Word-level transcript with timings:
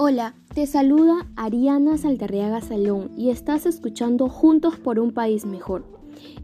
Hola, 0.00 0.36
te 0.54 0.68
saluda 0.68 1.26
Ariana 1.34 1.98
Saldarriaga 1.98 2.60
Salón 2.60 3.10
y 3.16 3.30
estás 3.30 3.66
escuchando 3.66 4.28
Juntos 4.28 4.76
por 4.76 5.00
un 5.00 5.10
País 5.10 5.44
Mejor. 5.44 5.84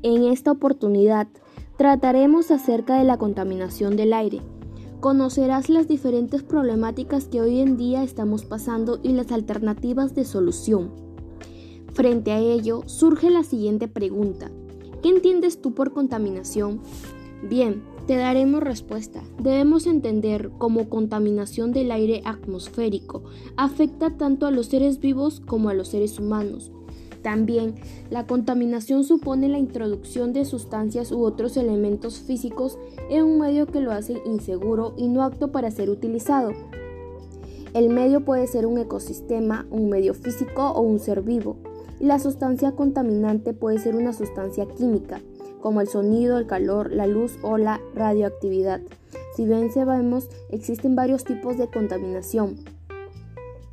En 0.03 0.24
esta 0.24 0.51
oportunidad 0.51 1.29
trataremos 1.77 2.51
acerca 2.51 2.96
de 2.96 3.04
la 3.04 3.17
contaminación 3.17 3.97
del 3.97 4.12
aire. 4.12 4.40
Conocerás 4.98 5.69
las 5.69 5.87
diferentes 5.87 6.43
problemáticas 6.43 7.26
que 7.26 7.43
hoy 7.43 7.61
en 7.61 7.76
día 7.76 8.03
estamos 8.03 8.44
pasando 8.44 8.98
y 9.04 9.11
las 9.12 9.30
alternativas 9.30 10.16
de 10.16 10.25
solución. 10.25 10.90
Frente 11.93 12.33
a 12.33 12.40
ello, 12.40 12.83
surge 12.87 13.30
la 13.30 13.44
siguiente 13.44 13.87
pregunta. 13.87 14.51
¿Qué 15.01 15.11
entiendes 15.11 15.62
tú 15.62 15.75
por 15.75 15.93
contaminación? 15.93 16.80
Bien, 17.48 17.84
te 18.07 18.16
daremos 18.16 18.62
respuesta. 18.62 19.23
Debemos 19.43 19.87
entender 19.87 20.51
cómo 20.59 20.89
contaminación 20.89 21.73
del 21.73 21.91
aire 21.91 22.23
atmosférico 22.25 23.23
afecta 23.57 24.11
tanto 24.17 24.47
a 24.47 24.51
los 24.51 24.67
seres 24.67 25.01
vivos 25.01 25.41
como 25.41 25.69
a 25.69 25.75
los 25.75 25.89
seres 25.89 26.19
humanos. 26.19 26.71
También, 27.23 27.75
la 28.11 28.27
contaminación 28.27 29.03
supone 29.03 29.48
la 29.48 29.59
introducción 29.59 30.35
de 30.35 30.45
sustancias 30.45 31.11
u 31.11 31.23
otros 31.23 31.57
elementos 31.57 32.19
físicos 32.19 32.79
en 33.09 33.25
un 33.25 33.39
medio 33.39 33.67
que 33.67 33.81
lo 33.81 33.93
hace 33.93 34.21
inseguro 34.27 34.93
y 34.98 35.09
no 35.09 35.23
apto 35.23 35.51
para 35.51 35.71
ser 35.71 35.89
utilizado. 35.89 36.53
El 37.73 37.89
medio 37.89 38.27
puede 38.27 38.47
ser 38.47 38.67
un 38.67 38.77
ecosistema, 38.77 39.67
un 39.71 39.89
medio 39.89 40.12
físico 40.12 40.71
o 40.73 40.83
un 40.83 40.98
ser 40.98 41.23
vivo. 41.23 41.57
La 41.98 42.19
sustancia 42.19 42.73
contaminante 42.73 43.55
puede 43.55 43.79
ser 43.79 43.97
una 43.97 44.12
sustancia 44.12 44.67
química, 44.67 45.23
como 45.65 45.81
el 45.81 45.89
sonido, 45.89 46.37
el 46.37 46.47
calor, 46.47 46.93
la 46.93 47.07
luz 47.07 47.39
o 47.41 47.57
la 47.57 47.81
radioactividad. 47.95 48.83
Si 49.35 49.47
bien 49.47 49.73
sabemos, 49.73 50.29
existen 50.51 50.95
varios 50.95 51.25
tipos 51.25 51.57
de 51.57 51.69
contaminación. 51.69 52.56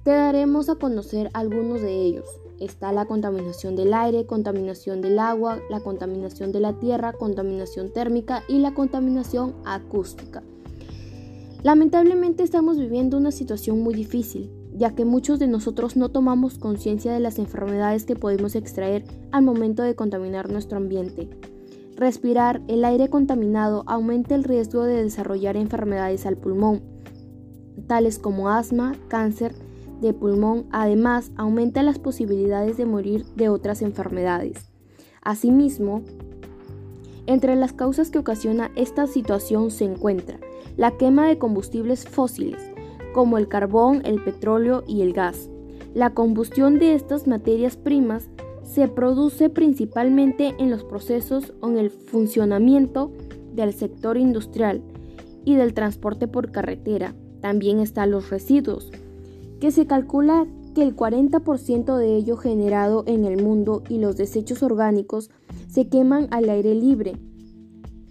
Te 0.06 0.11
daremos 0.11 0.70
a 0.70 0.75
conocer 0.75 1.30
algunos 1.33 1.81
de 1.81 2.02
ellos. 2.02 2.23
Está 2.61 2.94
la 2.94 3.08
contaminación 3.08 3.75
del 3.75 3.94
aire, 3.94 4.25
contaminación 4.25 5.02
del 5.02 5.20
agua, 5.20 5.59
la 5.70 5.81
contaminación 5.81 6.53
de 6.53 6.61
la 6.61 6.80
tierra, 6.80 7.11
contaminación 7.11 7.92
térmica 7.92 8.45
y 8.48 8.59
la 8.59 8.73
contaminación 8.73 9.53
acústica. 9.66 10.44
Lamentablemente 11.61 12.44
estamos 12.44 12.78
viviendo 12.78 13.17
una 13.17 13.31
situación 13.31 13.81
muy 13.81 13.95
difícil, 13.95 14.50
ya 14.73 14.95
que 14.95 15.03
muchos 15.03 15.39
de 15.39 15.48
nosotros 15.48 15.98
no 15.98 16.08
tomamos 16.08 16.58
conciencia 16.58 17.11
de 17.11 17.20
las 17.20 17.38
enfermedades 17.38 18.05
que 18.05 18.16
podemos 18.16 18.55
extraer 18.55 19.03
al 19.33 19.44
momento 19.44 19.83
de 19.83 19.94
contaminar 19.94 20.50
nuestro 20.50 20.78
ambiente. 20.78 21.50
Respirar 22.02 22.63
el 22.67 22.83
aire 22.83 23.09
contaminado 23.11 23.83
aumenta 23.85 24.33
el 24.33 24.44
riesgo 24.44 24.85
de 24.85 25.03
desarrollar 25.03 25.55
enfermedades 25.55 26.25
al 26.25 26.35
pulmón, 26.35 26.81
tales 27.85 28.17
como 28.17 28.49
asma, 28.49 28.95
cáncer 29.08 29.53
de 30.02 30.11
pulmón, 30.11 30.66
además 30.71 31.30
aumenta 31.35 31.83
las 31.83 31.99
posibilidades 31.99 32.75
de 32.77 32.88
morir 32.88 33.25
de 33.35 33.49
otras 33.49 33.83
enfermedades. 33.83 34.67
Asimismo, 35.21 36.02
entre 37.27 37.55
las 37.55 37.71
causas 37.71 38.09
que 38.09 38.17
ocasiona 38.17 38.71
esta 38.75 39.05
situación 39.05 39.69
se 39.69 39.86
encuentra 39.86 40.39
la 40.77 40.97
quema 40.97 41.27
de 41.27 41.38
combustibles 41.38 42.09
fósiles, 42.09 42.63
como 43.13 43.38
el 43.38 43.47
carbón, 43.47 44.02
el 44.05 44.23
petróleo 44.23 44.83
y 44.88 45.03
el 45.03 45.13
gas. 45.13 45.52
La 45.93 46.15
combustión 46.15 46.80
de 46.80 46.95
estas 46.95 47.27
materias 47.27 47.77
primas 47.77 48.27
se 48.73 48.88
produce 48.88 49.50
principalmente 49.50 50.55
en 50.58 50.72
los 50.72 50.86
procesos 50.86 51.53
o 51.59 51.69
en 51.69 51.77
el 51.77 51.89
funcionamiento 51.89 53.11
del 53.53 53.73
sector 53.73 54.17
industrial 54.17 54.81
y 55.44 55.55
del 55.55 55.73
transporte 55.73 56.27
por 56.27 56.52
carretera. 56.52 57.14
También 57.42 57.80
están 57.80 58.11
los 58.11 58.30
residuos, 58.30 58.89
que 59.59 59.72
se 59.72 59.88
calcula 59.88 60.47
que 60.73 60.83
el 60.83 60.95
40% 60.95 61.97
de 61.97 62.16
ello 62.16 62.37
generado 62.37 63.04
en 63.08 63.26
el 63.26 63.43
mundo 63.43 63.83
y 63.89 63.98
los 63.98 64.15
desechos 64.15 64.64
orgánicos 64.64 65.30
se 65.67 65.89
queman 65.89 66.27
al 66.32 66.49
aire 66.49 66.73
libre, 66.73 67.17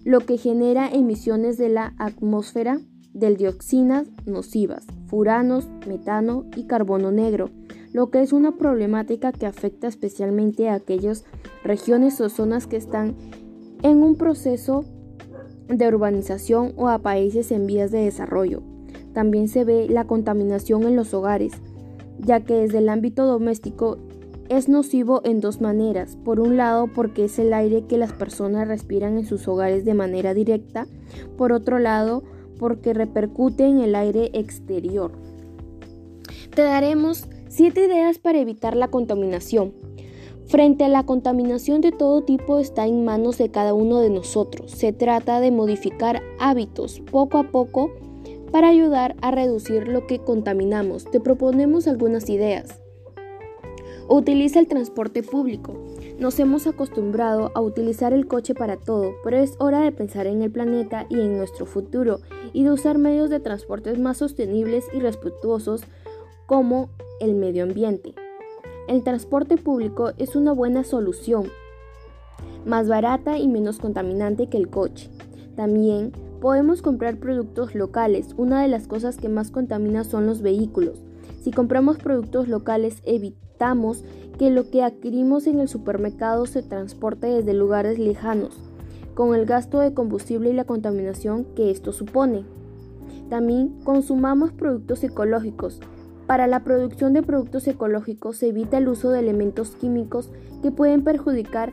lo 0.04 0.20
que 0.20 0.36
genera 0.36 0.90
emisiones 0.90 1.56
de 1.56 1.70
la 1.70 1.94
atmósfera 1.96 2.80
de 3.14 3.34
dioxinas 3.34 4.08
nocivas, 4.26 4.86
furanos, 5.06 5.68
metano 5.86 6.44
y 6.54 6.64
carbono 6.64 7.10
negro, 7.10 7.48
lo 7.92 8.10
que 8.10 8.22
es 8.22 8.32
una 8.32 8.56
problemática 8.56 9.32
que 9.32 9.46
afecta 9.46 9.88
especialmente 9.88 10.68
a 10.68 10.74
aquellas 10.74 11.24
regiones 11.64 12.20
o 12.20 12.28
zonas 12.28 12.66
que 12.66 12.76
están 12.76 13.14
en 13.82 14.02
un 14.02 14.16
proceso 14.16 14.84
de 15.68 15.88
urbanización 15.88 16.72
o 16.76 16.88
a 16.88 16.98
países 16.98 17.50
en 17.52 17.66
vías 17.66 17.90
de 17.90 18.04
desarrollo. 18.04 18.62
También 19.12 19.48
se 19.48 19.64
ve 19.64 19.88
la 19.88 20.06
contaminación 20.06 20.84
en 20.84 20.96
los 20.96 21.14
hogares, 21.14 21.52
ya 22.18 22.40
que 22.40 22.54
desde 22.54 22.78
el 22.78 22.88
ámbito 22.88 23.26
doméstico 23.26 23.98
es 24.48 24.68
nocivo 24.68 25.20
en 25.24 25.40
dos 25.40 25.60
maneras. 25.60 26.16
Por 26.24 26.40
un 26.40 26.56
lado, 26.56 26.88
porque 26.88 27.24
es 27.24 27.38
el 27.38 27.52
aire 27.52 27.84
que 27.86 27.98
las 27.98 28.12
personas 28.12 28.66
respiran 28.66 29.16
en 29.16 29.24
sus 29.24 29.46
hogares 29.46 29.84
de 29.84 29.94
manera 29.94 30.34
directa. 30.34 30.86
Por 31.36 31.52
otro 31.52 31.78
lado, 31.78 32.24
porque 32.58 32.92
repercute 32.92 33.64
en 33.64 33.78
el 33.78 33.94
aire 33.94 34.30
exterior. 34.34 35.12
Te 36.54 36.62
daremos 36.62 37.28
7 37.50 37.84
ideas 37.84 38.20
para 38.20 38.38
evitar 38.38 38.76
la 38.76 38.86
contaminación. 38.92 39.74
Frente 40.46 40.84
a 40.84 40.88
la 40.88 41.04
contaminación 41.04 41.80
de 41.80 41.90
todo 41.90 42.22
tipo 42.22 42.60
está 42.60 42.86
en 42.86 43.04
manos 43.04 43.38
de 43.38 43.50
cada 43.50 43.74
uno 43.74 43.98
de 43.98 44.08
nosotros. 44.08 44.70
Se 44.70 44.92
trata 44.92 45.40
de 45.40 45.50
modificar 45.50 46.22
hábitos 46.38 47.00
poco 47.10 47.38
a 47.38 47.50
poco 47.50 47.90
para 48.52 48.68
ayudar 48.68 49.16
a 49.20 49.32
reducir 49.32 49.88
lo 49.88 50.06
que 50.06 50.20
contaminamos. 50.20 51.06
Te 51.06 51.18
proponemos 51.18 51.88
algunas 51.88 52.30
ideas. 52.30 52.80
Utiliza 54.08 54.60
el 54.60 54.68
transporte 54.68 55.24
público. 55.24 55.74
Nos 56.20 56.38
hemos 56.38 56.68
acostumbrado 56.68 57.50
a 57.56 57.60
utilizar 57.60 58.12
el 58.12 58.28
coche 58.28 58.54
para 58.54 58.76
todo, 58.76 59.14
pero 59.24 59.38
es 59.38 59.56
hora 59.58 59.80
de 59.80 59.90
pensar 59.90 60.28
en 60.28 60.42
el 60.42 60.52
planeta 60.52 61.06
y 61.08 61.14
en 61.14 61.36
nuestro 61.36 61.66
futuro 61.66 62.20
y 62.52 62.62
de 62.62 62.70
usar 62.70 62.98
medios 62.98 63.28
de 63.28 63.40
transporte 63.40 63.92
más 63.98 64.18
sostenibles 64.18 64.84
y 64.92 65.00
respetuosos 65.00 65.82
como 66.46 66.90
el 67.20 67.34
medio 67.34 67.62
ambiente. 67.62 68.14
El 68.88 69.04
transporte 69.04 69.56
público 69.56 70.12
es 70.18 70.34
una 70.34 70.52
buena 70.52 70.82
solución, 70.82 71.46
más 72.66 72.88
barata 72.88 73.38
y 73.38 73.46
menos 73.46 73.78
contaminante 73.78 74.48
que 74.48 74.56
el 74.56 74.68
coche. 74.68 75.10
También 75.54 76.12
podemos 76.40 76.82
comprar 76.82 77.18
productos 77.18 77.74
locales. 77.74 78.34
Una 78.36 78.62
de 78.62 78.68
las 78.68 78.86
cosas 78.86 79.16
que 79.16 79.28
más 79.28 79.50
contamina 79.50 80.04
son 80.04 80.26
los 80.26 80.42
vehículos. 80.42 81.02
Si 81.42 81.50
compramos 81.50 81.98
productos 81.98 82.48
locales 82.48 83.02
evitamos 83.04 84.04
que 84.38 84.50
lo 84.50 84.70
que 84.70 84.82
adquirimos 84.82 85.46
en 85.46 85.60
el 85.60 85.68
supermercado 85.68 86.46
se 86.46 86.62
transporte 86.62 87.26
desde 87.26 87.52
lugares 87.52 87.98
lejanos, 87.98 88.56
con 89.14 89.34
el 89.34 89.44
gasto 89.44 89.80
de 89.80 89.92
combustible 89.92 90.50
y 90.50 90.54
la 90.54 90.64
contaminación 90.64 91.44
que 91.54 91.70
esto 91.70 91.92
supone. 91.92 92.44
También 93.28 93.78
consumamos 93.84 94.52
productos 94.52 95.04
ecológicos. 95.04 95.80
Para 96.30 96.46
la 96.46 96.62
producción 96.62 97.12
de 97.12 97.24
productos 97.24 97.66
ecológicos 97.66 98.36
se 98.36 98.50
evita 98.50 98.78
el 98.78 98.86
uso 98.86 99.10
de 99.10 99.18
elementos 99.18 99.70
químicos 99.70 100.30
que 100.62 100.70
pueden 100.70 101.02
perjudicar 101.02 101.72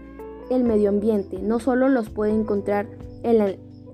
el 0.50 0.64
medio 0.64 0.90
ambiente. 0.90 1.38
No 1.44 1.60
solo 1.60 1.90
los 1.90 2.10
puede 2.10 2.32
encontrar 2.32 2.88
en 3.22 3.38
la 3.38 3.52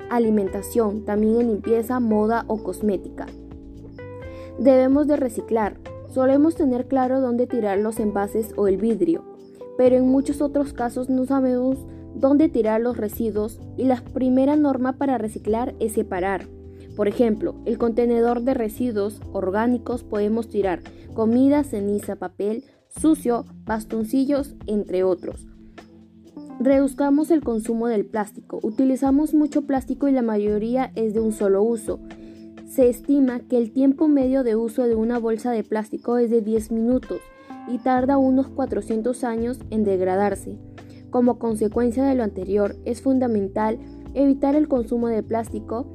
alimentación, 0.10 1.04
también 1.04 1.42
en 1.42 1.48
limpieza, 1.50 2.00
moda 2.00 2.46
o 2.48 2.64
cosmética. 2.64 3.26
Debemos 4.58 5.06
de 5.06 5.18
reciclar. 5.18 5.76
Solemos 6.08 6.56
tener 6.56 6.88
claro 6.88 7.20
dónde 7.20 7.46
tirar 7.46 7.80
los 7.80 8.00
envases 8.00 8.54
o 8.56 8.70
el 8.70 8.78
vidrio, 8.78 9.22
pero 9.78 9.98
en 9.98 10.08
muchos 10.08 10.42
otros 10.42 10.72
casos 10.72 11.10
no 11.10 11.26
sabemos 11.26 11.78
dónde 12.16 12.48
tirar 12.48 12.80
los 12.80 12.96
residuos 12.96 13.60
y 13.76 13.84
la 13.84 14.02
primera 14.14 14.56
norma 14.56 14.94
para 14.94 15.18
reciclar 15.18 15.76
es 15.82 15.92
separar. 15.92 16.48
Por 16.96 17.08
ejemplo, 17.08 17.56
el 17.66 17.78
contenedor 17.78 18.42
de 18.42 18.54
residuos 18.54 19.20
orgánicos 19.32 20.04
podemos 20.04 20.48
tirar 20.48 20.82
comida, 21.14 21.64
ceniza, 21.64 22.16
papel, 22.16 22.64
sucio, 22.90 23.46
bastoncillos, 23.66 24.56
entre 24.68 25.04
otros. 25.04 25.48
Reduzcamos 26.60 27.32
el 27.32 27.42
consumo 27.44 27.88
del 27.88 28.06
plástico. 28.06 28.60
Utilizamos 28.62 29.34
mucho 29.34 29.64
plástico 29.64 30.08
y 30.08 30.12
la 30.12 30.22
mayoría 30.22 30.92
es 30.96 31.14
de 31.14 31.20
un 31.20 31.32
solo 31.32 31.64
uso. 31.64 32.00
Se 32.68 32.90
estima 32.90 33.40
que 33.40 33.58
el 33.58 33.72
tiempo 33.72 34.08
medio 34.08 34.44
de 34.44 34.56
uso 34.56 34.84
de 34.84 34.96
una 34.96 35.20
bolsa 35.20 35.52
de 35.52 35.64
plástico 35.64 36.18
es 36.18 36.30
de 36.30 36.42
10 36.42 36.72
minutos 36.72 37.20
y 37.68 37.80
tarda 37.80 38.18
unos 38.18 38.48
400 38.50 39.24
años 39.24 39.60
en 39.72 39.84
degradarse. 39.84 40.58
Como 41.10 41.40
consecuencia 41.40 42.04
de 42.04 42.16
lo 42.16 42.24
anterior, 42.24 42.76
es 42.86 43.02
fundamental 43.02 43.80
evitar 44.14 44.56
el 44.56 44.68
consumo 44.68 45.08
de 45.08 45.24
plástico 45.24 45.88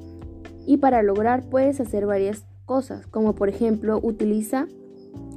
y 0.68 0.76
para 0.76 1.02
lograr 1.02 1.48
puedes 1.48 1.80
hacer 1.80 2.04
varias 2.04 2.44
cosas, 2.66 3.06
como 3.06 3.34
por 3.34 3.48
ejemplo 3.48 3.98
utiliza 4.02 4.68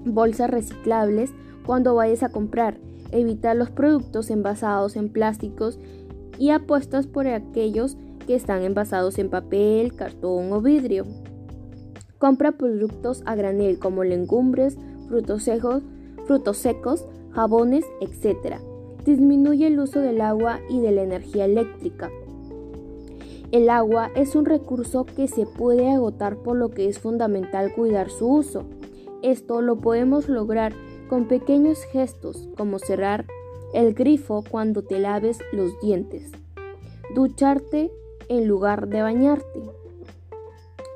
bolsas 0.03 0.49
reciclables 0.49 1.31
cuando 1.65 1.95
vayas 1.95 2.21
a 2.21 2.29
comprar, 2.29 2.77
evita 3.13 3.53
los 3.53 3.69
productos 3.69 4.29
envasados 4.29 4.97
en 4.97 5.07
plásticos 5.07 5.79
y 6.37 6.49
apuestas 6.49 7.07
por 7.07 7.27
aquellos 7.27 7.95
que 8.27 8.35
están 8.35 8.63
envasados 8.63 9.17
en 9.19 9.29
papel, 9.29 9.95
cartón 9.95 10.51
o 10.51 10.59
vidrio. 10.59 11.05
Compra 12.17 12.51
productos 12.51 13.23
a 13.25 13.35
granel 13.35 13.79
como 13.79 14.03
legumbres, 14.03 14.77
frutos 15.07 15.43
secos, 15.43 15.81
frutos 16.27 16.57
secos, 16.57 17.05
jabones, 17.31 17.85
etc. 18.01 18.57
Disminuye 19.05 19.67
el 19.67 19.79
uso 19.79 20.01
del 20.01 20.19
agua 20.19 20.59
y 20.69 20.81
de 20.81 20.91
la 20.91 21.03
energía 21.03 21.45
eléctrica. 21.45 22.09
El 23.51 23.69
agua 23.69 24.11
es 24.15 24.37
un 24.37 24.45
recurso 24.45 25.05
que 25.05 25.27
se 25.27 25.45
puede 25.45 25.91
agotar 25.91 26.37
por 26.37 26.55
lo 26.55 26.69
que 26.69 26.87
es 26.87 26.99
fundamental 26.99 27.73
cuidar 27.73 28.09
su 28.09 28.25
uso. 28.25 28.63
Esto 29.23 29.61
lo 29.61 29.75
podemos 29.75 30.29
lograr 30.29 30.73
con 31.09 31.27
pequeños 31.27 31.83
gestos 31.83 32.47
como 32.55 32.79
cerrar 32.79 33.25
el 33.73 33.93
grifo 33.93 34.41
cuando 34.49 34.83
te 34.83 34.99
laves 34.99 35.39
los 35.51 35.77
dientes, 35.81 36.31
ducharte 37.13 37.91
en 38.29 38.47
lugar 38.47 38.87
de 38.87 39.01
bañarte, 39.01 39.61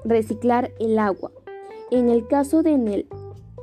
reciclar 0.06 0.72
el 0.80 0.98
agua. 0.98 1.32
En 1.92 2.08
el 2.08 2.26
caso 2.26 2.64
de 2.64 3.06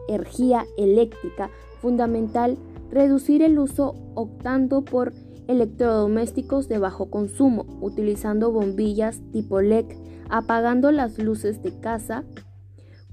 energía 0.08 0.66
eléctrica, 0.76 1.50
fundamental 1.80 2.58
reducir 2.90 3.42
el 3.42 3.58
uso 3.58 3.94
optando 4.14 4.82
por 4.84 5.14
electrodomésticos 5.52 6.68
de 6.68 6.78
bajo 6.78 7.10
consumo, 7.10 7.66
utilizando 7.80 8.50
bombillas 8.50 9.20
tipo 9.32 9.60
LED, 9.60 9.86
apagando 10.28 10.90
las 10.90 11.18
luces 11.18 11.62
de 11.62 11.78
casa 11.78 12.24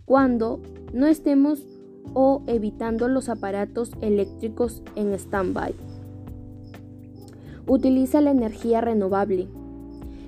cuando 0.05 0.59
no 0.93 1.05
estemos 1.05 1.65
o 2.13 2.41
evitando 2.47 3.07
los 3.07 3.29
aparatos 3.29 3.91
eléctricos 4.01 4.81
en 4.95 5.13
stand-by. 5.13 5.75
Utiliza 7.67 8.19
la 8.21 8.31
energía 8.31 8.81
renovable. 8.81 9.47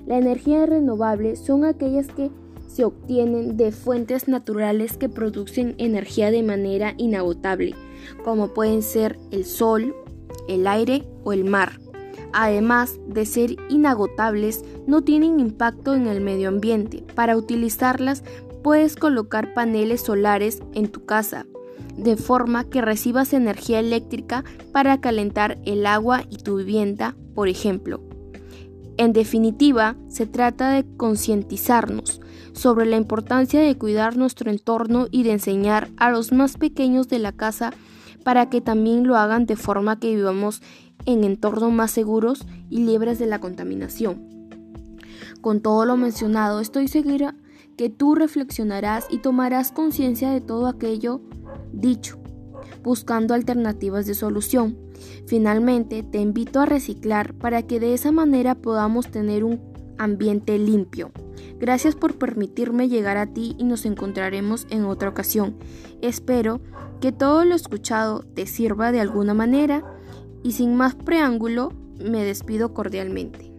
La 0.06 0.18
energía 0.18 0.64
renovable 0.66 1.36
son 1.36 1.64
aquellas 1.64 2.06
que 2.08 2.30
se 2.68 2.84
obtienen 2.84 3.56
de 3.56 3.72
fuentes 3.72 4.28
naturales 4.28 4.96
que 4.96 5.08
producen 5.08 5.74
energía 5.78 6.30
de 6.30 6.42
manera 6.42 6.94
inagotable, 6.96 7.74
como 8.24 8.48
pueden 8.48 8.82
ser 8.82 9.18
el 9.30 9.44
sol, 9.44 9.94
el 10.48 10.66
aire 10.66 11.04
o 11.24 11.32
el 11.32 11.44
mar. 11.44 11.72
Además 12.32 12.98
de 13.06 13.26
ser 13.26 13.56
inagotables, 13.68 14.64
no 14.86 15.02
tienen 15.02 15.40
impacto 15.40 15.94
en 15.94 16.06
el 16.06 16.20
medio 16.20 16.48
ambiente. 16.48 17.04
Para 17.14 17.36
utilizarlas 17.36 18.22
puedes 18.62 18.96
colocar 18.96 19.54
paneles 19.54 20.02
solares 20.02 20.62
en 20.72 20.88
tu 20.88 21.04
casa, 21.04 21.46
de 21.96 22.16
forma 22.16 22.64
que 22.64 22.80
recibas 22.80 23.32
energía 23.32 23.80
eléctrica 23.80 24.44
para 24.72 25.00
calentar 25.00 25.58
el 25.64 25.86
agua 25.86 26.22
y 26.30 26.38
tu 26.38 26.56
vivienda, 26.56 27.16
por 27.34 27.48
ejemplo. 27.48 28.00
En 28.96 29.12
definitiva, 29.12 29.96
se 30.08 30.26
trata 30.26 30.70
de 30.70 30.84
concientizarnos 30.96 32.20
sobre 32.52 32.86
la 32.86 32.96
importancia 32.96 33.60
de 33.60 33.76
cuidar 33.76 34.16
nuestro 34.16 34.50
entorno 34.50 35.06
y 35.10 35.22
de 35.22 35.32
enseñar 35.32 35.88
a 35.96 36.10
los 36.10 36.32
más 36.32 36.56
pequeños 36.56 37.08
de 37.08 37.18
la 37.18 37.32
casa 37.32 37.72
para 38.22 38.50
que 38.50 38.60
también 38.60 39.06
lo 39.06 39.16
hagan 39.16 39.46
de 39.46 39.56
forma 39.56 39.98
que 39.98 40.14
vivamos 40.14 40.62
en 41.06 41.24
entornos 41.24 41.72
más 41.72 41.90
seguros 41.90 42.46
y 42.70 42.84
libres 42.84 43.18
de 43.18 43.26
la 43.26 43.40
contaminación. 43.40 44.32
Con 45.40 45.60
todo 45.60 45.84
lo 45.84 45.96
mencionado, 45.96 46.60
estoy 46.60 46.88
segura 46.88 47.34
que 47.76 47.90
tú 47.90 48.14
reflexionarás 48.14 49.06
y 49.10 49.18
tomarás 49.18 49.72
conciencia 49.72 50.30
de 50.30 50.40
todo 50.40 50.66
aquello 50.66 51.20
dicho, 51.72 52.18
buscando 52.82 53.34
alternativas 53.34 54.06
de 54.06 54.14
solución. 54.14 54.76
Finalmente, 55.26 56.02
te 56.02 56.20
invito 56.20 56.60
a 56.60 56.66
reciclar 56.66 57.34
para 57.34 57.62
que 57.62 57.80
de 57.80 57.94
esa 57.94 58.12
manera 58.12 58.54
podamos 58.54 59.10
tener 59.10 59.42
un 59.42 59.60
ambiente 59.98 60.58
limpio. 60.58 61.10
Gracias 61.58 61.94
por 61.94 62.18
permitirme 62.18 62.88
llegar 62.88 63.16
a 63.16 63.26
ti 63.26 63.54
y 63.58 63.64
nos 63.64 63.84
encontraremos 63.86 64.66
en 64.70 64.84
otra 64.84 65.08
ocasión. 65.08 65.56
Espero 66.00 66.60
que 67.00 67.12
todo 67.12 67.44
lo 67.44 67.54
escuchado 67.54 68.24
te 68.34 68.46
sirva 68.46 68.92
de 68.92 69.00
alguna 69.00 69.34
manera 69.34 69.84
y 70.42 70.52
sin 70.52 70.74
más 70.74 70.94
preámbulo 70.94 71.72
me 71.98 72.24
despido 72.24 72.74
cordialmente. 72.74 73.52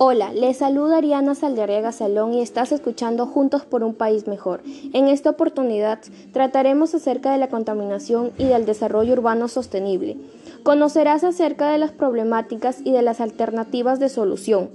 Hola, 0.00 0.32
les 0.32 0.58
saluda 0.58 0.98
Ariana 0.98 1.34
Saldarriaga 1.34 1.90
Salón 1.90 2.32
y 2.32 2.40
estás 2.40 2.70
escuchando 2.70 3.26
Juntos 3.26 3.64
por 3.64 3.82
un 3.82 3.94
País 3.94 4.28
Mejor. 4.28 4.62
En 4.92 5.08
esta 5.08 5.30
oportunidad 5.30 5.98
trataremos 6.32 6.94
acerca 6.94 7.32
de 7.32 7.38
la 7.38 7.48
contaminación 7.48 8.30
y 8.38 8.44
del 8.44 8.64
desarrollo 8.64 9.14
urbano 9.14 9.48
sostenible. 9.48 10.16
Conocerás 10.62 11.24
acerca 11.24 11.70
de 11.70 11.78
las 11.78 11.90
problemáticas 11.90 12.80
y 12.84 12.92
de 12.92 13.02
las 13.02 13.20
alternativas 13.20 13.98
de 13.98 14.08
solución. 14.08 14.70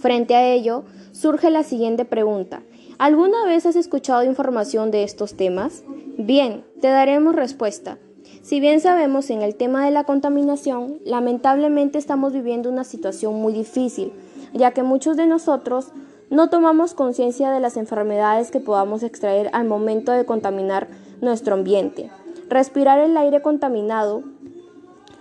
Frente 0.00 0.34
a 0.34 0.52
ello, 0.52 0.82
surge 1.12 1.50
la 1.50 1.62
siguiente 1.62 2.04
pregunta. 2.04 2.62
¿Alguna 2.98 3.44
vez 3.44 3.64
has 3.64 3.76
escuchado 3.76 4.24
información 4.24 4.90
de 4.90 5.04
estos 5.04 5.36
temas? 5.36 5.84
Bien, 6.18 6.64
te 6.80 6.88
daremos 6.88 7.34
respuesta. 7.34 7.98
Si 8.40 8.58
bien 8.58 8.80
sabemos 8.80 9.28
en 9.28 9.42
el 9.42 9.54
tema 9.54 9.84
de 9.84 9.90
la 9.90 10.04
contaminación, 10.04 10.98
lamentablemente 11.04 11.98
estamos 11.98 12.32
viviendo 12.32 12.70
una 12.70 12.84
situación 12.84 13.34
muy 13.34 13.52
difícil, 13.52 14.14
ya 14.54 14.70
que 14.70 14.82
muchos 14.82 15.18
de 15.18 15.26
nosotros 15.26 15.92
no 16.30 16.48
tomamos 16.48 16.94
conciencia 16.94 17.50
de 17.50 17.60
las 17.60 17.76
enfermedades 17.76 18.50
que 18.50 18.60
podamos 18.60 19.02
extraer 19.02 19.50
al 19.52 19.66
momento 19.66 20.10
de 20.12 20.24
contaminar 20.24 20.88
nuestro 21.20 21.52
ambiente. 21.52 22.10
Respirar 22.48 22.98
el 22.98 23.14
aire 23.18 23.42
contaminado 23.42 24.22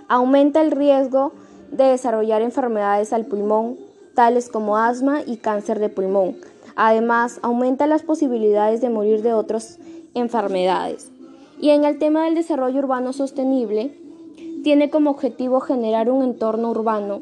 aumenta 0.08 0.62
el 0.62 0.72
riesgo 0.72 1.34
de 1.72 1.84
desarrollar 1.84 2.42
enfermedades 2.42 3.12
al 3.12 3.26
pulmón, 3.26 3.78
tales 4.14 4.48
como 4.48 4.78
asma 4.78 5.24
y 5.26 5.36
cáncer 5.38 5.80
de 5.80 5.90
pulmón. 5.90 6.38
Además, 6.78 7.40
aumenta 7.42 7.86
las 7.86 8.04
posibilidades 8.04 8.80
de 8.80 8.90
morir 8.90 9.24
de 9.24 9.34
otras 9.34 9.78
enfermedades. 10.16 11.12
Y 11.62 11.70
en 11.70 11.86
el 11.86 12.00
tema 12.00 12.26
del 12.26 12.36
desarrollo 12.36 12.80
urbano 12.80 13.14
sostenible, 13.14 13.96
tiene 14.64 14.90
como 14.90 15.12
objetivo 15.12 15.60
generar 15.60 16.10
un 16.10 16.24
entorno 16.24 16.72
urbano 16.72 17.22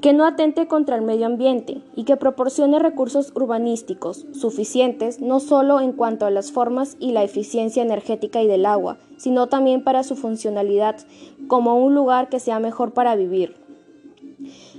que 0.00 0.12
no 0.12 0.26
atente 0.26 0.68
contra 0.68 0.94
el 0.94 1.02
medio 1.02 1.26
ambiente 1.26 1.80
y 1.96 2.04
que 2.04 2.16
proporcione 2.16 2.78
recursos 2.78 3.32
urbanísticos 3.34 4.26
suficientes 4.32 5.20
no 5.20 5.40
solo 5.40 5.80
en 5.80 5.92
cuanto 5.92 6.26
a 6.26 6.30
las 6.30 6.52
formas 6.52 6.96
y 7.00 7.12
la 7.12 7.24
eficiencia 7.24 7.82
energética 7.82 8.42
y 8.42 8.46
del 8.46 8.66
agua, 8.66 8.98
sino 9.16 9.48
también 9.48 9.82
para 9.82 10.02
su 10.02 10.14
funcionalidad 10.14 10.96
como 11.48 11.82
un 11.84 11.94
lugar 11.94 12.28
que 12.28 12.40
sea 12.40 12.60
mejor 12.60 12.92
para 12.92 13.16
vivir. 13.16 13.65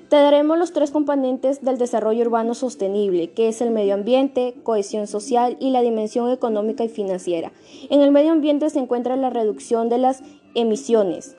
Te 0.09 0.15
daremos 0.15 0.57
los 0.57 0.71
tres 0.71 0.91
componentes 0.91 1.61
del 1.61 1.77
desarrollo 1.77 2.21
urbano 2.21 2.53
sostenible, 2.53 3.31
que 3.31 3.49
es 3.49 3.59
el 3.59 3.71
medio 3.71 3.93
ambiente, 3.93 4.55
cohesión 4.63 5.05
social 5.05 5.57
y 5.59 5.71
la 5.71 5.81
dimensión 5.81 6.31
económica 6.31 6.85
y 6.85 6.89
financiera. 6.89 7.51
En 7.89 8.01
el 8.01 8.11
medio 8.11 8.31
ambiente 8.31 8.69
se 8.69 8.79
encuentra 8.79 9.17
la 9.17 9.29
reducción 9.29 9.89
de 9.89 9.97
las 9.97 10.23
emisiones. 10.55 11.35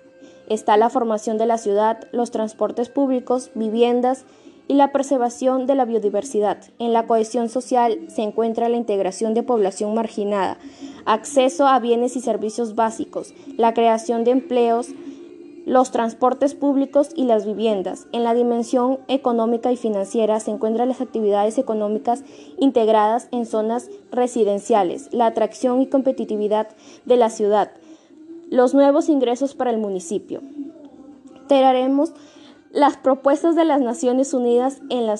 Está 0.51 0.77
la 0.77 0.91
formación 0.91 1.39
de 1.39 1.47
la 1.47 1.57
ciudad, 1.57 2.09
los 2.13 2.31
transportes 2.31 2.91
públicos, 2.91 3.51
viviendas 3.55 4.27
y 4.67 4.75
la 4.75 4.93
preservación 4.93 5.67
de 5.67 5.75
la 5.75 5.87
biodiversidad. 5.87 6.59
En 6.79 6.93
la 6.93 7.07
cohesión 7.07 7.49
social 7.49 7.99
se 8.09 8.21
encuentra 8.21 8.69
la 8.69 8.77
integración 8.77 9.33
de 9.33 9.43
población 9.43 9.95
marginada, 9.95 10.59
acceso 11.07 11.67
a 11.67 11.79
bienes 11.79 12.17
y 12.17 12.21
servicios 12.21 12.75
básicos, 12.75 13.33
la 13.57 13.73
creación 13.73 14.25
de 14.25 14.33
empleos, 14.33 14.89
los 15.69 15.91
transportes 15.91 16.55
públicos 16.55 17.11
y 17.15 17.25
las 17.25 17.45
viviendas. 17.45 18.07
En 18.13 18.25
la 18.25 18.33
dimensión 18.33 19.01
económica 19.07 19.71
y 19.71 19.77
financiera 19.77 20.41
se 20.41 20.51
encuentran 20.51 20.89
las 20.89 21.03
actividades 21.03 21.59
económicas 21.59 22.25
integradas 22.59 23.29
en 23.33 23.45
zonas 23.45 23.91
residenciales, 24.11 25.13
la 25.13 25.27
atracción 25.27 25.83
y 25.83 25.87
competitividad 25.87 26.69
de 27.05 27.19
la 27.19 27.29
ciudad, 27.29 27.71
los 28.49 28.73
nuevos 28.73 29.11
ingresos 29.11 29.55
para 29.55 29.71
el 29.71 29.77
municipio. 29.77 30.41
Traeremos 31.49 32.15
las 32.71 32.97
propuestas 32.97 33.55
de 33.55 33.67
las 33.67 33.83
Naciones 33.83 34.33
Unidas 34.33 34.81
en 34.89 35.07
la 35.07 35.17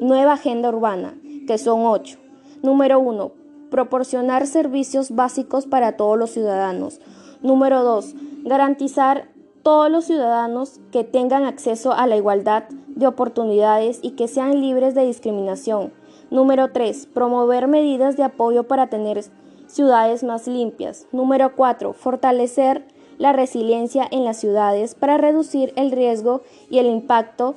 nueva 0.00 0.32
agenda 0.32 0.70
urbana, 0.70 1.14
que 1.46 1.56
son 1.56 1.86
ocho. 1.86 2.18
Número 2.64 2.98
uno, 2.98 3.30
proporcionar 3.70 4.48
servicios 4.48 5.12
básicos 5.12 5.66
para 5.66 5.96
todos 5.96 6.18
los 6.18 6.30
ciudadanos. 6.30 7.00
Número 7.42 7.84
dos, 7.84 8.14
garantizar 8.44 9.28
todos 9.62 9.90
los 9.90 10.04
ciudadanos 10.04 10.80
que 10.90 11.04
tengan 11.04 11.44
acceso 11.44 11.92
a 11.92 12.06
la 12.06 12.16
igualdad 12.16 12.64
de 12.88 13.06
oportunidades 13.06 14.00
y 14.02 14.12
que 14.12 14.28
sean 14.28 14.60
libres 14.60 14.94
de 14.94 15.06
discriminación. 15.06 15.92
Número 16.30 16.72
3. 16.72 17.06
Promover 17.06 17.68
medidas 17.68 18.16
de 18.16 18.24
apoyo 18.24 18.64
para 18.64 18.88
tener 18.88 19.22
ciudades 19.66 20.24
más 20.24 20.46
limpias. 20.46 21.06
Número 21.12 21.54
4. 21.54 21.92
Fortalecer 21.92 22.86
la 23.18 23.32
resiliencia 23.32 24.06
en 24.10 24.24
las 24.24 24.38
ciudades 24.38 24.94
para 24.94 25.18
reducir 25.18 25.72
el 25.76 25.92
riesgo 25.92 26.42
y 26.70 26.78
el 26.78 26.86
impacto 26.86 27.54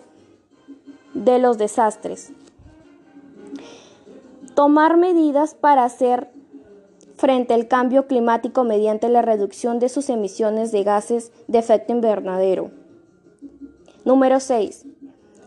de 1.14 1.40
los 1.40 1.58
desastres. 1.58 2.34
Tomar 4.54 4.98
medidas 4.98 5.56
para 5.56 5.84
hacer 5.84 6.30
frente 7.16 7.54
al 7.54 7.68
cambio 7.68 8.08
climático 8.08 8.64
mediante 8.64 9.10
la 9.10 9.22
reducción 9.22 9.80
de 9.80 9.90
sus 9.90 10.10
emisiones 10.10 10.72
de 10.72 10.84
gases 10.84 11.32
de 11.48 11.60
efecto 11.60 11.94
invernadero. 11.94 12.72
Número 14.04 14.40
6. 14.40 14.86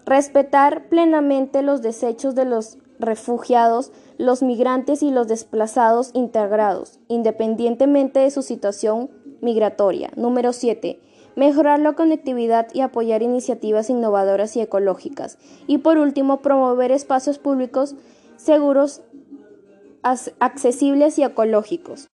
Respetar 0.05 0.89
plenamente 0.89 1.63
los 1.63 1.83
desechos 1.83 2.35
de 2.35 2.45
los 2.45 2.79
refugiados, 2.99 3.93
los 4.17 4.43
migrantes 4.43 5.03
y 5.03 5.11
los 5.11 5.29
desplazados 5.29 6.11
integrados, 6.15 6.99
independientemente 7.09 8.21
de 8.21 8.31
su 8.31 8.43
situación 8.43 9.11
migratoria. 9.41 10.11
Número 10.17 10.53
7. 10.53 10.99
Mejorar 11.37 11.79
la 11.79 11.93
conectividad 11.93 12.67
y 12.75 12.81
apoyar 12.81 13.23
iniciativas 13.23 13.91
innovadoras 13.91 14.57
y 14.57 14.61
ecológicas. 14.61 15.39
Y 15.69 15.79
por 15.79 15.99
último, 15.99 16.39
promover 16.39 16.91
espacios 16.91 17.39
públicos 17.39 17.95
seguros, 18.37 19.03
accesibles 20.41 21.19
y 21.19 21.23
ecológicos. 21.23 22.09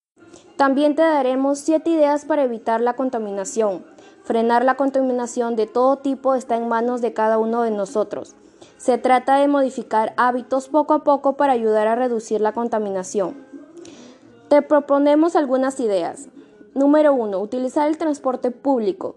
También 0.57 0.95
te 0.95 1.01
daremos 1.01 1.59
7 1.59 1.89
ideas 1.89 2.25
para 2.25 2.43
evitar 2.43 2.81
la 2.81 2.95
contaminación. 2.95 3.85
Frenar 4.23 4.63
la 4.63 4.75
contaminación 4.75 5.55
de 5.55 5.65
todo 5.65 5.97
tipo 5.97 6.35
está 6.35 6.55
en 6.55 6.67
manos 6.67 7.01
de 7.01 7.13
cada 7.13 7.37
uno 7.37 7.63
de 7.63 7.71
nosotros. 7.71 8.35
Se 8.77 8.97
trata 8.97 9.37
de 9.37 9.47
modificar 9.47 10.13
hábitos 10.17 10.69
poco 10.69 10.93
a 10.93 11.03
poco 11.03 11.37
para 11.37 11.53
ayudar 11.53 11.87
a 11.87 11.95
reducir 11.95 12.41
la 12.41 12.53
contaminación. 12.53 13.45
Te 14.49 14.61
proponemos 14.61 15.35
algunas 15.35 15.79
ideas. 15.79 16.29
Número 16.73 17.13
1. 17.13 17.39
Utilizar 17.39 17.87
el 17.87 17.97
transporte 17.97 18.51
público. 18.51 19.15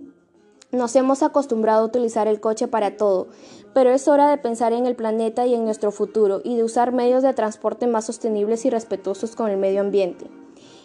Nos 0.74 0.96
hemos 0.96 1.22
acostumbrado 1.22 1.82
a 1.82 1.86
utilizar 1.86 2.26
el 2.26 2.40
coche 2.40 2.66
para 2.66 2.96
todo, 2.96 3.28
pero 3.74 3.90
es 3.90 4.08
hora 4.08 4.28
de 4.28 4.38
pensar 4.38 4.72
en 4.72 4.86
el 4.86 4.96
planeta 4.96 5.46
y 5.46 5.54
en 5.54 5.64
nuestro 5.64 5.92
futuro 5.92 6.40
y 6.42 6.56
de 6.56 6.64
usar 6.64 6.90
medios 6.90 7.22
de 7.22 7.32
transporte 7.32 7.86
más 7.86 8.06
sostenibles 8.06 8.64
y 8.64 8.70
respetuosos 8.70 9.36
con 9.36 9.48
el 9.48 9.56
medio 9.56 9.82
ambiente. 9.82 10.26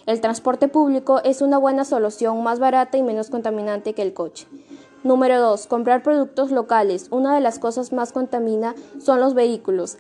El 0.06 0.22
transporte 0.22 0.68
público 0.68 1.22
es 1.24 1.42
una 1.42 1.58
buena 1.58 1.86
solución 1.86 2.44
más 2.44 2.60
barata 2.60 3.00
y 3.00 3.04
menos 3.04 3.32
contaminante 3.32 3.96
que 3.96 4.04
el 4.04 4.14
coche. 4.14 4.46
Número 5.04 5.42
2. 5.42 5.66
Comprar 5.66 6.04
productos 6.04 6.52
locales. 6.52 7.08
Una 7.10 7.34
de 7.34 7.42
las 7.42 7.58
cosas 7.58 7.92
más 7.92 8.12
contamina 8.12 8.76
son 9.00 9.20
los 9.20 9.34
vehículos. 9.34 9.98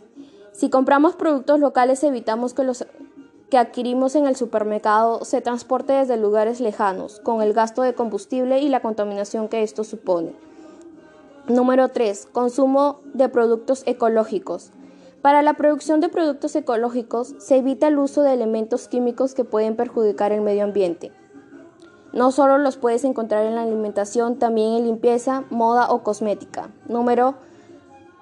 Si 0.52 0.70
compramos 0.70 1.16
productos 1.16 1.60
locales 1.60 2.04
evitamos 2.04 2.54
que 2.54 2.64
los 2.64 2.86
que 3.50 3.58
adquirimos 3.58 4.16
en 4.16 4.28
el 4.28 4.36
supermercado 4.36 5.26
se 5.26 5.42
transporte 5.42 5.94
desde 5.94 6.18
lugares 6.18 6.62
lejanos, 6.62 7.20
con 7.20 7.42
el 7.42 7.54
gasto 7.54 7.82
de 7.82 7.94
combustible 7.94 8.60
y 8.60 8.70
la 8.70 8.82
contaminación 8.82 9.48
que 9.48 9.64
esto 9.64 9.84
supone. 9.84 10.34
Número 11.48 11.90
3. 11.90 12.28
Consumo 12.32 13.00
de 13.14 13.28
productos 13.28 13.84
ecológicos. 13.88 14.72
Para 15.22 15.42
la 15.42 15.56
producción 15.56 16.00
de 16.00 16.10
productos 16.10 16.56
ecológicos 16.56 17.36
se 17.40 17.58
evita 17.58 17.88
el 17.88 17.98
uso 17.98 18.22
de 18.22 18.34
elementos 18.34 18.88
químicos 18.88 19.34
que 19.34 19.44
pueden 19.44 19.76
perjudicar 19.76 20.32
el 20.32 20.42
medio 20.42 20.64
ambiente. 20.64 21.12
No 22.14 22.32
solo 22.32 22.58
los 22.58 22.78
puedes 22.78 23.04
encontrar 23.04 23.46
en 23.46 23.56
la 23.56 23.64
alimentación, 23.64 24.38
también 24.38 24.74
en 24.74 24.86
limpieza, 24.86 25.44
moda 25.50 25.92
o 25.92 26.04
cosmética. 26.04 26.70
Número 26.88 27.36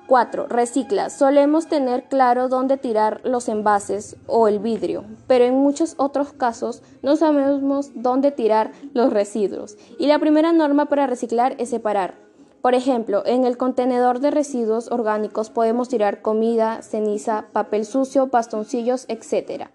4. 0.07 0.47
Recicla. 0.47 1.09
Solemos 1.09 1.67
tener 1.67 2.05
claro 2.05 2.47
dónde 2.47 2.77
tirar 2.77 3.21
los 3.23 3.49
envases 3.49 4.15
o 4.25 4.47
el 4.47 4.59
vidrio, 4.59 5.03
pero 5.27 5.45
en 5.45 5.55
muchos 5.55 5.95
otros 5.97 6.33
casos 6.33 6.81
no 7.03 7.17
sabemos 7.17 7.91
dónde 7.93 8.31
tirar 8.31 8.71
los 8.93 9.11
residuos. 9.11 9.77
Y 9.99 10.07
la 10.07 10.19
primera 10.19 10.53
norma 10.53 10.85
para 10.85 11.07
reciclar 11.07 11.55
es 11.59 11.69
separar. 11.69 12.15
Por 12.61 12.73
ejemplo, 12.73 13.23
en 13.25 13.45
el 13.45 13.57
contenedor 13.57 14.19
de 14.19 14.31
residuos 14.31 14.91
orgánicos 14.91 15.49
podemos 15.49 15.89
tirar 15.89 16.21
comida, 16.21 16.81
ceniza, 16.81 17.45
papel 17.53 17.85
sucio, 17.85 18.27
bastoncillos, 18.27 19.05
etc. 19.09 19.69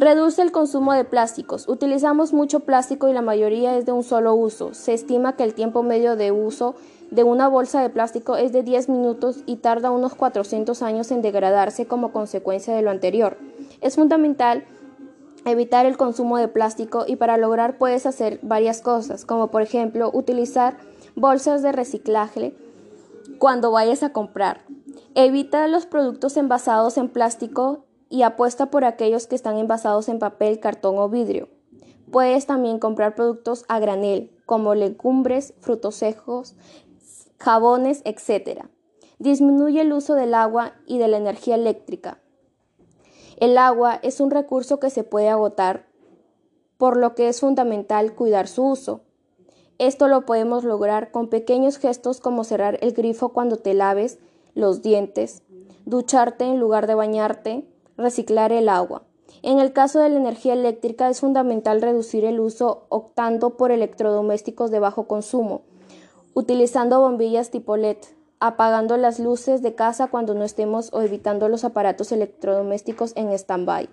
Reduce 0.00 0.40
el 0.40 0.50
consumo 0.50 0.94
de 0.94 1.04
plásticos. 1.04 1.68
Utilizamos 1.68 2.32
mucho 2.32 2.60
plástico 2.60 3.10
y 3.10 3.12
la 3.12 3.20
mayoría 3.20 3.76
es 3.76 3.84
de 3.84 3.92
un 3.92 4.02
solo 4.02 4.34
uso. 4.34 4.72
Se 4.72 4.94
estima 4.94 5.36
que 5.36 5.44
el 5.44 5.52
tiempo 5.52 5.82
medio 5.82 6.16
de 6.16 6.32
uso 6.32 6.74
de 7.10 7.22
una 7.22 7.48
bolsa 7.48 7.82
de 7.82 7.90
plástico 7.90 8.36
es 8.36 8.50
de 8.50 8.62
10 8.62 8.88
minutos 8.88 9.40
y 9.44 9.56
tarda 9.56 9.90
unos 9.90 10.14
400 10.14 10.80
años 10.80 11.10
en 11.10 11.20
degradarse 11.20 11.84
como 11.84 12.12
consecuencia 12.12 12.74
de 12.74 12.80
lo 12.80 12.88
anterior. 12.88 13.36
Es 13.82 13.96
fundamental 13.96 14.64
evitar 15.44 15.84
el 15.84 15.98
consumo 15.98 16.38
de 16.38 16.48
plástico 16.48 17.04
y 17.06 17.16
para 17.16 17.36
lograr 17.36 17.76
puedes 17.76 18.06
hacer 18.06 18.40
varias 18.40 18.80
cosas, 18.80 19.26
como 19.26 19.48
por 19.48 19.60
ejemplo 19.60 20.10
utilizar 20.14 20.78
bolsas 21.14 21.60
de 21.60 21.72
reciclaje 21.72 22.54
cuando 23.38 23.70
vayas 23.70 24.02
a 24.02 24.14
comprar. 24.14 24.62
Evita 25.14 25.68
los 25.68 25.84
productos 25.84 26.38
envasados 26.38 26.96
en 26.96 27.10
plástico 27.10 27.84
y 28.10 28.22
apuesta 28.22 28.66
por 28.70 28.84
aquellos 28.84 29.26
que 29.26 29.36
están 29.36 29.56
envasados 29.56 30.08
en 30.10 30.18
papel, 30.18 30.60
cartón 30.60 30.98
o 30.98 31.08
vidrio. 31.08 31.48
Puedes 32.10 32.44
también 32.44 32.80
comprar 32.80 33.14
productos 33.14 33.64
a 33.68 33.78
granel, 33.78 34.36
como 34.44 34.74
legumbres, 34.74 35.54
frutos 35.60 35.94
secos, 35.94 36.56
jabones, 37.38 38.02
etc. 38.04 38.64
Disminuye 39.20 39.80
el 39.80 39.92
uso 39.92 40.16
del 40.16 40.34
agua 40.34 40.74
y 40.86 40.98
de 40.98 41.06
la 41.06 41.18
energía 41.18 41.54
eléctrica. 41.54 42.18
El 43.36 43.56
agua 43.56 44.00
es 44.02 44.20
un 44.20 44.30
recurso 44.32 44.80
que 44.80 44.90
se 44.90 45.04
puede 45.04 45.28
agotar, 45.28 45.86
por 46.78 46.96
lo 46.96 47.14
que 47.14 47.28
es 47.28 47.40
fundamental 47.40 48.14
cuidar 48.14 48.48
su 48.48 48.64
uso. 48.64 49.02
Esto 49.78 50.08
lo 50.08 50.26
podemos 50.26 50.64
lograr 50.64 51.12
con 51.12 51.28
pequeños 51.28 51.78
gestos 51.78 52.20
como 52.20 52.42
cerrar 52.42 52.76
el 52.82 52.92
grifo 52.92 53.30
cuando 53.30 53.56
te 53.56 53.72
laves 53.72 54.18
los 54.54 54.82
dientes, 54.82 55.42
ducharte 55.86 56.44
en 56.44 56.58
lugar 56.58 56.86
de 56.86 56.94
bañarte, 56.96 57.66
reciclar 58.00 58.52
el 58.52 58.68
agua. 58.68 59.02
En 59.42 59.58
el 59.58 59.72
caso 59.72 60.00
de 60.00 60.08
la 60.08 60.16
energía 60.16 60.52
eléctrica 60.52 61.08
es 61.08 61.20
fundamental 61.20 61.80
reducir 61.80 62.24
el 62.24 62.40
uso 62.40 62.86
optando 62.88 63.56
por 63.56 63.70
electrodomésticos 63.70 64.70
de 64.70 64.80
bajo 64.80 65.06
consumo, 65.06 65.62
utilizando 66.34 67.00
bombillas 67.00 67.50
tipo 67.50 67.76
LED, 67.76 67.98
apagando 68.40 68.96
las 68.96 69.20
luces 69.20 69.62
de 69.62 69.74
casa 69.74 70.08
cuando 70.08 70.34
no 70.34 70.44
estemos 70.44 70.92
o 70.92 71.02
evitando 71.02 71.48
los 71.48 71.64
aparatos 71.64 72.10
electrodomésticos 72.12 73.12
en 73.16 73.30
stand-by. 73.32 73.88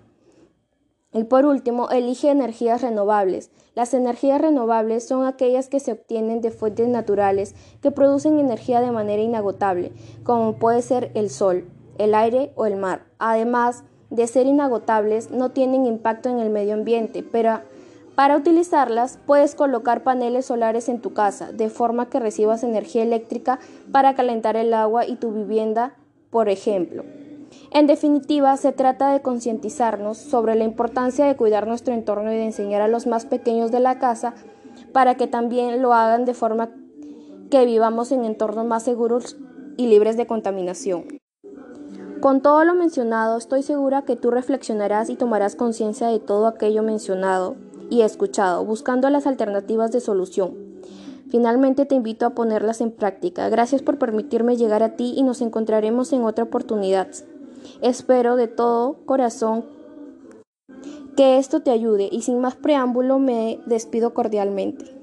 Y 1.12 1.24
por 1.24 1.46
último, 1.46 1.88
elige 1.88 2.30
energías 2.30 2.82
renovables. 2.82 3.50
Las 3.74 3.94
energías 3.94 4.40
renovables 4.40 5.08
son 5.08 5.24
aquellas 5.24 5.68
que 5.68 5.80
se 5.80 5.92
obtienen 5.92 6.42
de 6.42 6.50
fuentes 6.50 6.88
naturales 6.88 7.54
que 7.80 7.90
producen 7.90 8.38
energía 8.38 8.80
de 8.82 8.90
manera 8.90 9.22
inagotable, 9.22 9.92
como 10.22 10.58
puede 10.58 10.82
ser 10.82 11.10
el 11.14 11.30
sol, 11.30 11.64
el 11.96 12.14
aire 12.14 12.52
o 12.56 12.66
el 12.66 12.76
mar. 12.76 13.06
Además 13.18 13.84
de 14.10 14.26
ser 14.26 14.46
inagotables, 14.46 15.30
no 15.30 15.50
tienen 15.50 15.86
impacto 15.86 16.28
en 16.28 16.38
el 16.38 16.50
medio 16.50 16.74
ambiente, 16.74 17.22
pero 17.22 17.60
para 18.14 18.36
utilizarlas 18.36 19.18
puedes 19.26 19.54
colocar 19.54 20.02
paneles 20.02 20.46
solares 20.46 20.88
en 20.88 21.00
tu 21.00 21.12
casa, 21.12 21.52
de 21.52 21.70
forma 21.70 22.08
que 22.10 22.18
recibas 22.18 22.64
energía 22.64 23.02
eléctrica 23.02 23.60
para 23.92 24.14
calentar 24.14 24.56
el 24.56 24.74
agua 24.74 25.06
y 25.06 25.16
tu 25.16 25.32
vivienda, 25.32 25.94
por 26.30 26.48
ejemplo. 26.48 27.04
En 27.70 27.86
definitiva, 27.86 28.56
se 28.56 28.72
trata 28.72 29.12
de 29.12 29.22
concientizarnos 29.22 30.18
sobre 30.18 30.54
la 30.54 30.64
importancia 30.64 31.26
de 31.26 31.36
cuidar 31.36 31.66
nuestro 31.66 31.94
entorno 31.94 32.32
y 32.32 32.36
de 32.36 32.46
enseñar 32.46 32.82
a 32.82 32.88
los 32.88 33.06
más 33.06 33.26
pequeños 33.26 33.70
de 33.70 33.80
la 33.80 33.98
casa 33.98 34.34
para 34.92 35.16
que 35.16 35.26
también 35.26 35.80
lo 35.82 35.92
hagan 35.92 36.24
de 36.24 36.34
forma 36.34 36.70
que 37.50 37.64
vivamos 37.66 38.12
en 38.12 38.24
entornos 38.24 38.66
más 38.66 38.82
seguros 38.82 39.36
y 39.76 39.86
libres 39.86 40.16
de 40.16 40.26
contaminación. 40.26 41.17
Con 42.20 42.40
todo 42.40 42.64
lo 42.64 42.74
mencionado, 42.74 43.38
estoy 43.38 43.62
segura 43.62 44.02
que 44.02 44.16
tú 44.16 44.32
reflexionarás 44.32 45.08
y 45.08 45.14
tomarás 45.14 45.54
conciencia 45.54 46.08
de 46.08 46.18
todo 46.18 46.48
aquello 46.48 46.82
mencionado 46.82 47.54
y 47.90 48.00
escuchado, 48.00 48.64
buscando 48.64 49.08
las 49.08 49.28
alternativas 49.28 49.92
de 49.92 50.00
solución. 50.00 50.56
Finalmente 51.30 51.86
te 51.86 51.94
invito 51.94 52.26
a 52.26 52.30
ponerlas 52.30 52.80
en 52.80 52.90
práctica. 52.90 53.48
Gracias 53.50 53.82
por 53.82 53.98
permitirme 53.98 54.56
llegar 54.56 54.82
a 54.82 54.96
ti 54.96 55.14
y 55.16 55.22
nos 55.22 55.40
encontraremos 55.40 56.12
en 56.12 56.24
otra 56.24 56.42
oportunidad. 56.44 57.06
Espero 57.82 58.34
de 58.34 58.48
todo 58.48 58.96
corazón 59.06 59.64
que 61.16 61.38
esto 61.38 61.60
te 61.60 61.70
ayude 61.70 62.08
y 62.10 62.22
sin 62.22 62.40
más 62.40 62.56
preámbulo 62.56 63.20
me 63.20 63.60
despido 63.66 64.12
cordialmente. 64.12 64.96